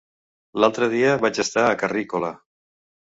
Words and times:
L'altre 0.63 0.87
dia 0.95 1.11
vaig 1.25 1.43
estar 1.43 1.67
a 1.67 1.77
Carrícola. 1.85 2.33